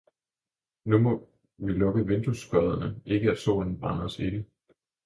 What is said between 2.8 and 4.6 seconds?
at ikke solen brænder os inde!